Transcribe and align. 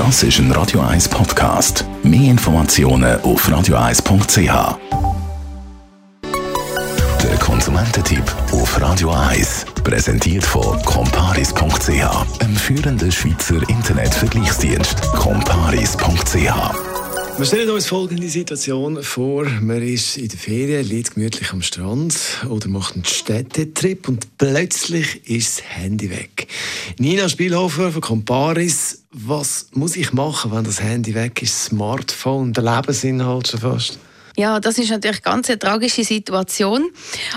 Das 0.00 0.22
ist 0.22 0.38
ein 0.38 0.50
Radio 0.52 0.80
1 0.80 1.10
Podcast. 1.10 1.84
Mehr 2.02 2.30
Informationen 2.30 3.20
auf 3.20 3.46
radio1.ch. 3.46 4.78
Der 7.22 7.36
Konsumententipp 7.38 8.24
auf 8.50 8.80
Radio 8.80 9.10
1 9.10 9.66
präsentiert 9.84 10.42
von 10.42 10.82
comparis.ch, 10.84 12.40
einem 12.40 12.56
führenden 12.56 13.12
Schweizer 13.12 13.60
Internetvergleichsdienst. 13.68 15.02
comparis.ch 15.18 16.90
wir 17.40 17.46
stellen 17.46 17.70
uns 17.70 17.86
folgende 17.86 18.28
Situation 18.28 19.02
vor. 19.02 19.46
Man 19.62 19.80
ist 19.80 20.18
in 20.18 20.28
der 20.28 20.38
Ferien, 20.38 20.86
liegt 20.86 21.14
gemütlich 21.14 21.52
am 21.52 21.62
Strand 21.62 22.14
oder 22.46 22.68
macht 22.68 22.96
einen 22.96 23.06
Städtetrip 23.06 24.08
und 24.08 24.36
plötzlich 24.36 25.26
ist 25.26 25.56
das 25.56 25.64
Handy 25.70 26.10
weg. 26.10 26.48
Nina 26.98 27.30
Spielhofer 27.30 27.92
von 27.92 28.02
Comparis, 28.02 28.89
was 29.12 29.68
muss 29.72 29.96
ich 29.96 30.12
machen, 30.12 30.52
wenn 30.52 30.64
das 30.64 30.80
Handy 30.80 31.14
weg 31.14 31.42
ist? 31.42 31.64
Smartphone, 31.64 32.52
der 32.52 32.64
Lebensinhalt 32.64 33.48
schon 33.48 33.60
fast. 33.60 33.98
Ja, 34.36 34.60
das 34.60 34.78
ist 34.78 34.90
natürlich 34.90 35.22
ganz 35.22 35.48
eine 35.48 35.58
tragische 35.58 36.04
Situation. 36.04 36.90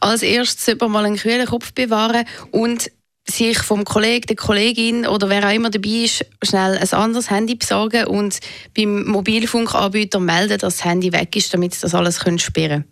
Als 0.00 0.22
erstes 0.22 0.64
sollte 0.64 0.84
man 0.84 0.92
mal 0.92 1.04
einen 1.04 1.16
kühlen 1.16 1.46
Kopf 1.46 1.72
bewahren 1.72 2.24
und 2.50 2.90
sich 3.30 3.58
vom 3.58 3.84
Kollegen, 3.84 4.26
der 4.26 4.36
Kollegin 4.36 5.06
oder 5.06 5.28
wer 5.28 5.46
auch 5.46 5.52
immer 5.52 5.68
dabei 5.68 6.04
ist, 6.04 6.24
schnell 6.42 6.78
ein 6.78 6.92
anderes 6.92 7.30
Handy 7.30 7.56
besorgen 7.56 8.06
und 8.06 8.40
beim 8.74 9.04
Mobilfunkanbieter 9.06 10.18
melden, 10.18 10.58
dass 10.58 10.76
das 10.76 10.84
Handy 10.84 11.12
weg 11.12 11.36
ist, 11.36 11.52
damit 11.52 11.74
sie 11.74 11.82
das 11.82 11.94
alles 11.94 12.16
sperren 12.16 12.40
können. 12.40 12.84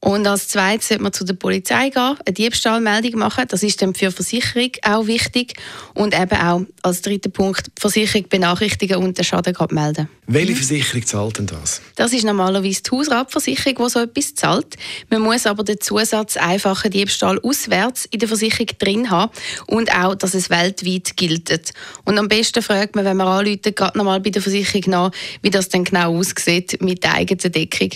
Und 0.00 0.26
als 0.26 0.48
zweites 0.48 0.88
sollte 0.88 1.02
man 1.02 1.12
zu 1.12 1.24
der 1.24 1.34
Polizei 1.34 1.90
gehen, 1.90 2.16
eine 2.24 2.32
Diebstahlmeldung 2.32 3.18
machen. 3.18 3.44
Das 3.48 3.62
ist 3.62 3.82
dann 3.82 3.94
für 3.94 4.06
die 4.06 4.12
Versicherung 4.12 4.70
auch 4.82 5.06
wichtig. 5.06 5.54
Und 5.94 6.14
eben 6.14 6.40
auch 6.40 6.62
als 6.82 7.02
dritter 7.02 7.30
Punkt 7.30 7.66
die 7.66 7.80
Versicherung 7.80 8.28
benachrichtigen 8.28 8.98
und 8.98 9.18
den 9.18 9.24
Schaden 9.24 9.54
melden. 9.70 10.08
Welche 10.26 10.54
Versicherung 10.54 11.06
zahlt 11.06 11.38
denn 11.38 11.46
das? 11.46 11.80
Das 11.96 12.12
ist 12.12 12.24
normalerweise 12.24 12.82
die 12.82 12.90
Hausratversicherung, 12.90 13.86
die 13.86 13.90
so 13.90 14.00
etwas 14.00 14.34
zahlt. 14.34 14.76
Man 15.10 15.22
muss 15.22 15.46
aber 15.46 15.64
den 15.64 15.80
Zusatz 15.80 16.36
einfacher 16.36 16.90
Diebstahl 16.90 17.40
auswärts 17.40 18.04
in 18.06 18.20
der 18.20 18.28
Versicherung 18.28 18.68
drin 18.78 19.10
haben 19.10 19.32
und 19.66 19.92
auch, 19.92 20.14
dass 20.14 20.34
es 20.34 20.50
weltweit 20.50 21.16
gilt. 21.16 21.72
Und 22.04 22.18
am 22.18 22.28
besten 22.28 22.62
fragt 22.62 22.94
man, 22.94 23.04
wenn 23.04 23.16
man 23.16 23.26
anruft, 23.26 23.74
gerade 23.74 23.98
nochmal 23.98 24.20
bei 24.20 24.30
der 24.30 24.42
Versicherung 24.42 24.90
nach, 24.90 25.10
wie 25.42 25.50
das 25.50 25.70
dann 25.70 25.84
genau 25.84 26.16
aussieht 26.18 26.80
mit 26.82 27.02
der 27.02 27.14
eigenen 27.14 27.52
Deckung. 27.52 27.90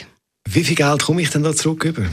Wie 0.49 0.65
viel 0.65 0.77
Geld 0.77 1.03
komme 1.03 1.23
ich 1.23 1.31
denn 1.31 1.43
da 1.43 1.55
zurück 1.55 1.85
über? 1.85 2.07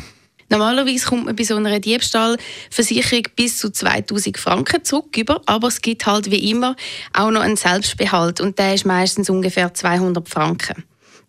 Normalerweise 0.49 1.05
kommt 1.05 1.25
man 1.25 1.35
bei 1.35 1.43
so 1.43 1.55
einer 1.55 1.79
Diebstahlversicherung 1.79 3.23
bis 3.35 3.57
zu 3.57 3.69
2000 3.69 4.37
Franken 4.37 4.83
zurück 4.83 5.15
über, 5.15 5.41
aber 5.45 5.67
es 5.67 5.81
gibt 5.81 6.05
halt 6.05 6.31
wie 6.31 6.49
immer 6.49 6.75
auch 7.13 7.29
noch 7.29 7.41
einen 7.41 7.55
Selbstbehalt 7.55 8.41
und 8.41 8.57
der 8.57 8.73
ist 8.73 8.85
meistens 8.85 9.29
ungefähr 9.29 9.73
200 9.73 10.27
Franken. 10.27 10.83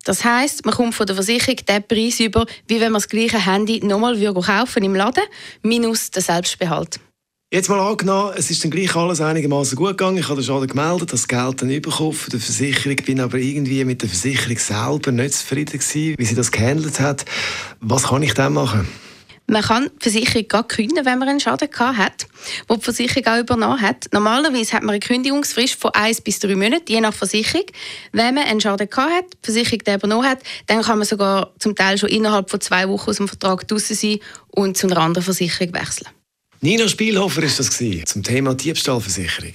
Das 0.05 0.25
heißt, 0.25 0.65
man 0.65 0.75
kommt 0.75 0.95
von 0.95 1.07
der 1.07 1.15
Versicherung 1.15 1.57
den 1.69 1.87
Preis 1.87 2.21
über, 2.21 2.47
wie 2.67 2.81
wenn 2.81 2.93
man 2.93 3.03
das 3.03 3.09
gleiche 3.09 3.45
Handy 3.45 3.85
nochmal 3.85 4.17
kaufen 4.33 4.83
im 4.83 4.95
Laden, 4.95 5.25
minus 5.63 6.11
den 6.11 6.23
Selbstbehalt. 6.23 6.99
Jetzt 7.53 7.69
mal 7.69 7.81
angenommen, 7.81 8.33
es 8.37 8.49
ist 8.49 8.63
dann 8.63 8.71
gleich 8.71 8.95
alles 8.95 9.21
einigermaßen 9.21 9.75
gut 9.77 9.99
gegangen. 9.99 10.19
Ich 10.19 10.29
habe 10.29 10.41
den 10.41 10.45
Schaden 10.45 10.69
gemeldet, 10.69 11.13
das 11.13 11.27
Geld 11.27 11.61
dann 11.61 11.83
bekommen 11.83 12.13
von 12.13 12.31
der 12.31 12.39
Versicherung, 12.39 12.95
bin 13.05 13.19
aber 13.19 13.39
irgendwie 13.39 13.85
mit 13.85 14.03
der 14.03 14.09
Versicherung 14.09 14.57
selber 14.57 15.11
nicht 15.11 15.35
zufrieden 15.35 15.81
gewesen, 15.81 16.15
wie 16.17 16.25
sie 16.25 16.37
das 16.37 16.53
gehandelt 16.53 17.01
hat. 17.01 17.25
Was 17.81 18.05
kann 18.05 18.23
ich 18.23 18.35
dann 18.35 18.53
machen? 18.53 18.87
Man 19.49 19.63
kann 19.63 19.91
die 19.97 20.11
Versicherung 20.11 20.47
gar 20.47 20.63
kündigen, 20.63 21.05
wenn 21.05 21.19
man 21.19 21.29
einen 21.29 21.41
Schaden 21.41 21.69
gehabt 21.69 21.99
hat, 21.99 22.29
wo 22.69 22.77
die 22.77 22.83
Versicherung 22.83 23.27
auch 23.27 23.41
übernommen 23.41 23.81
hat. 23.81 24.07
Normalerweise 24.13 24.75
hat 24.75 24.85
man 24.85 24.91
eine 24.91 25.01
Kündigungsfrist 25.01 25.75
von 25.75 25.91
1 25.93 26.21
bis 26.21 26.39
3 26.39 26.55
Monaten, 26.55 26.85
je 26.87 27.01
nach 27.01 27.13
Versicherung. 27.13 27.67
Wenn 28.13 28.37
man 28.37 28.45
einen 28.45 28.61
Schaden 28.61 28.89
gehabt 28.89 29.13
hat, 29.13 29.25
die 29.45 29.53
Versicherung 29.53 29.81
den 29.81 29.97
übernommen 29.97 30.29
hat, 30.29 30.39
dann 30.69 30.83
kann 30.83 30.99
man 30.99 31.07
sogar 31.09 31.53
zum 31.59 31.75
Teil 31.75 31.99
schon 31.99 32.11
innerhalb 32.11 32.49
von 32.49 32.61
zwei 32.61 32.89
Wochen 32.89 33.11
aus 33.11 33.17
dem 33.17 33.27
Vertrag 33.27 33.67
draußen 33.67 33.97
sein 33.97 34.21
und 34.51 34.77
zu 34.77 34.87
einer 34.87 34.99
anderen 34.99 35.25
Versicherung 35.25 35.75
wechseln. 35.75 36.07
Nina 36.63 36.87
Spielhofer 36.89 37.43
ist 37.43 37.59
das 37.59 37.71
gewesen, 37.71 38.05
zum 38.05 38.23
Thema 38.23 38.55
Diebstahlversicherung. 38.55 39.55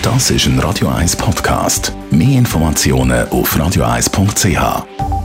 Das 0.00 0.30
ist 0.30 0.46
ein 0.46 0.60
Radio 0.60 0.86
1 0.86 1.16
Podcast. 1.16 1.92
Mehr 2.12 2.38
Informationen 2.38 3.28
auf 3.30 3.56
radio1.ch. 3.56 5.15